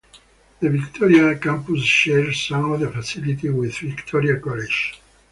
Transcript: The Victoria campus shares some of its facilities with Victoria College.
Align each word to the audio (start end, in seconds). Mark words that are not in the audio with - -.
The 0.59 0.67
Victoria 0.71 1.37
campus 1.37 1.83
shares 1.83 2.47
some 2.47 2.71
of 2.71 2.81
its 2.81 2.91
facilities 2.91 3.51
with 3.53 3.77
Victoria 3.77 4.39
College. 4.39 4.99